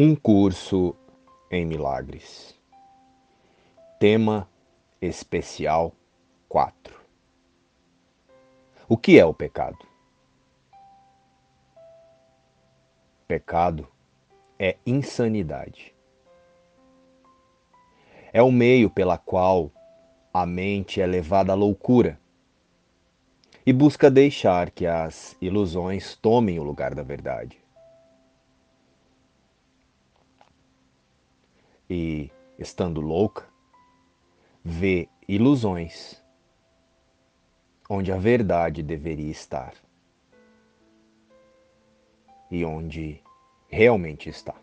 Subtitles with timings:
[0.00, 0.94] Um curso
[1.50, 2.54] em milagres.
[3.98, 4.48] Tema
[5.02, 5.92] especial
[6.48, 6.94] 4.
[8.88, 9.84] O que é o pecado?
[13.26, 13.88] Pecado
[14.56, 15.92] é insanidade.
[18.32, 19.68] É o meio pela qual
[20.32, 22.20] a mente é levada à loucura
[23.66, 27.60] e busca deixar que as ilusões tomem o lugar da verdade.
[31.88, 33.46] E, estando louca,
[34.62, 36.22] vê ilusões
[37.88, 39.74] onde a verdade deveria estar
[42.50, 43.22] e onde
[43.68, 44.54] realmente está.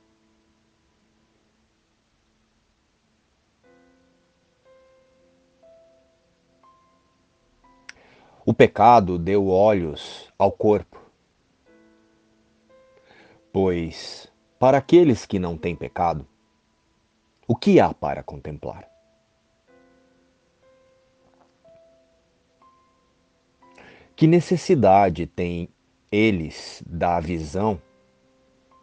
[8.48, 11.02] O pecado deu olhos ao corpo,
[13.52, 16.28] pois para aqueles que não têm pecado,
[17.48, 18.90] o que há para contemplar?
[24.16, 25.70] Que necessidade têm
[26.12, 27.82] eles da visão,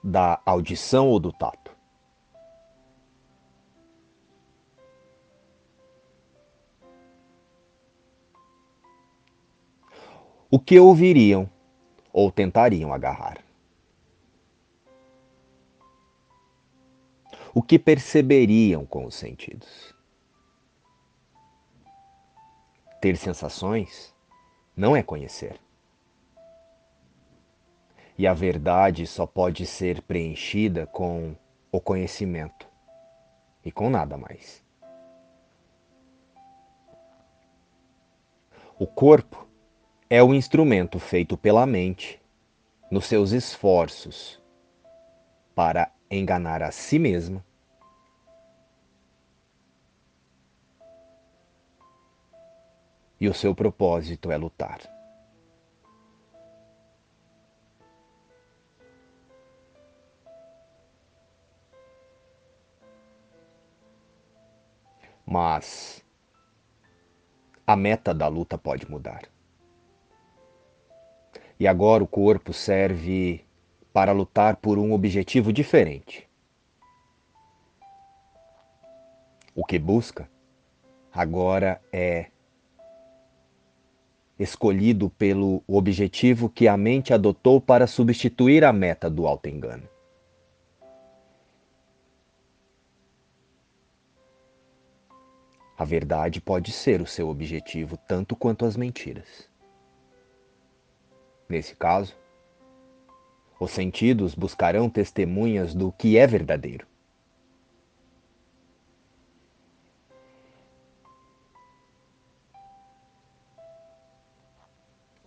[0.04, 1.74] da audição ou do tato?
[10.50, 11.48] O que ouviriam
[12.12, 13.38] ou tentariam agarrar?
[17.55, 19.95] O que perceberiam com os sentidos.
[23.00, 24.14] Ter sensações
[24.77, 25.61] não é conhecer.
[28.17, 31.34] E a verdade só pode ser preenchida com
[31.70, 32.67] o conhecimento
[33.64, 34.62] e com nada mais.
[38.78, 39.47] O corpo
[40.09, 42.20] é o instrumento feito pela mente
[42.91, 44.42] nos seus esforços
[45.55, 47.44] para enganar a si mesma.
[53.22, 54.81] E o seu propósito é lutar.
[65.25, 66.05] Mas
[67.65, 69.22] a meta da luta pode mudar.
[71.61, 73.47] E agora o corpo serve
[73.93, 76.28] para lutar por um objetivo diferente.
[79.55, 80.28] O que busca
[81.15, 82.32] agora é
[84.42, 89.88] escolhido pelo objetivo que a mente adotou para substituir a meta do auto-engano.
[95.78, 99.48] A verdade pode ser o seu objetivo tanto quanto as mentiras.
[101.48, 102.16] Nesse caso,
[103.58, 106.91] os sentidos buscarão testemunhas do que é verdadeiro.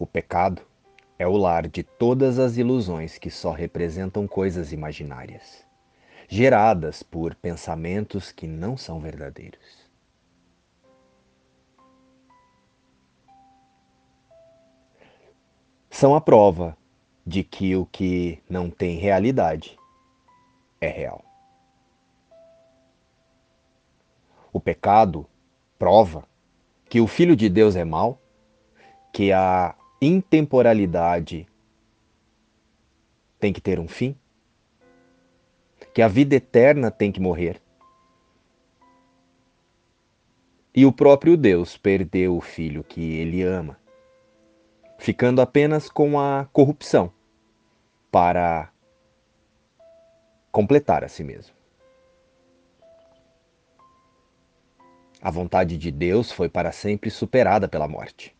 [0.05, 0.61] O pecado
[1.17, 5.65] é o lar de todas as ilusões que só representam coisas imaginárias,
[6.29, 9.89] geradas por pensamentos que não são verdadeiros.
[15.89, 16.77] São a prova
[17.25, 19.75] de que o que não tem realidade
[20.79, 21.25] é real.
[24.53, 25.25] O pecado
[25.79, 26.29] prova
[26.87, 28.21] que o Filho de Deus é mau,
[29.11, 31.47] que a intemporalidade
[33.39, 34.17] tem que ter um fim,
[35.93, 37.61] que a vida eterna tem que morrer.
[40.73, 43.79] E o próprio Deus perdeu o filho que ele ama,
[44.97, 47.13] ficando apenas com a corrupção
[48.11, 48.69] para
[50.51, 51.55] completar a si mesmo.
[55.21, 58.34] A vontade de Deus foi para sempre superada pela morte.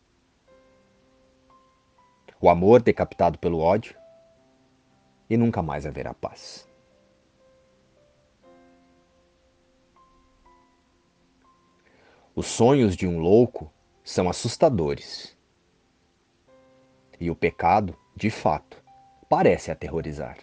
[2.40, 3.96] O amor decapitado pelo ódio,
[5.28, 6.68] e nunca mais haverá paz.
[12.34, 13.72] Os sonhos de um louco
[14.04, 15.36] são assustadores.
[17.18, 18.82] E o pecado, de fato,
[19.28, 20.38] parece aterrorizar.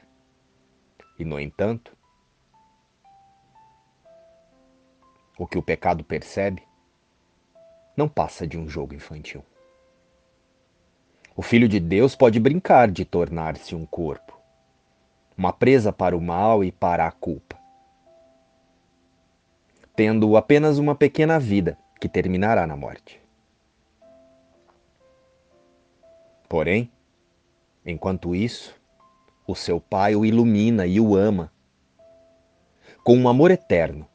[1.19, 1.95] E, no entanto,
[5.37, 6.67] o que o pecado percebe
[7.95, 9.45] não passa de um jogo infantil.
[11.35, 14.37] O Filho de Deus pode brincar de tornar-se um corpo,
[15.37, 17.57] uma presa para o mal e para a culpa,
[19.95, 23.21] tendo apenas uma pequena vida que terminará na morte.
[26.47, 26.91] Porém,
[27.85, 28.73] Enquanto isso,
[29.45, 31.51] o seu pai o ilumina e o ama,
[33.03, 34.07] com um amor eterno,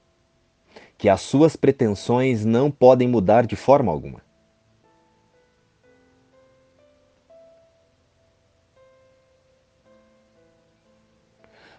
[0.97, 4.23] que as suas pretensões não podem mudar de forma alguma.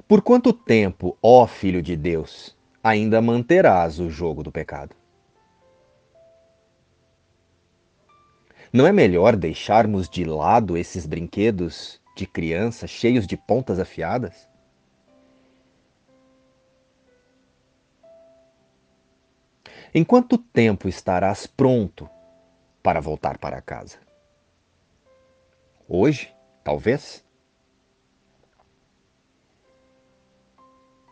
[0.10, 4.96] Por quanto tempo, ó Filho de Deus, ainda manterás o jogo do pecado?
[8.74, 14.50] Não é melhor deixarmos de lado esses brinquedos de criança cheios de pontas afiadas?
[19.94, 22.10] Em quanto tempo estarás pronto
[22.82, 24.00] para voltar para casa?
[25.88, 26.34] Hoje,
[26.64, 27.24] talvez?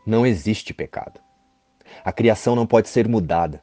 [0.07, 1.19] Não existe pecado.
[2.01, 3.61] A criação não pode ser mudada.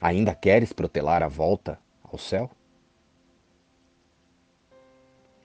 [0.00, 2.50] Ainda queres protelar a volta ao céu?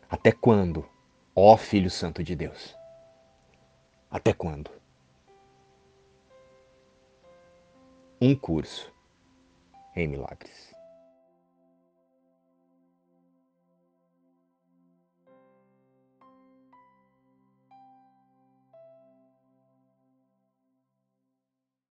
[0.09, 0.87] Até quando,
[1.35, 2.73] ó Filho Santo de Deus?
[4.09, 4.71] Até quando?
[8.21, 8.89] Um curso
[9.93, 10.76] em milagres.